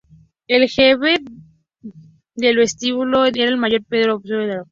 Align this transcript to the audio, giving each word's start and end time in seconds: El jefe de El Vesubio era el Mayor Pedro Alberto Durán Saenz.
El 0.47 0.67
jefe 0.67 1.19
de 2.33 2.49
El 2.49 2.57
Vesubio 2.57 3.25
era 3.27 3.43
el 3.45 3.57
Mayor 3.57 3.83
Pedro 3.83 4.13
Alberto 4.13 4.29
Durán 4.29 4.47
Saenz. 4.49 4.59